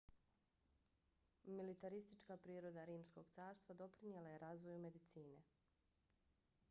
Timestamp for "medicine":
4.89-5.41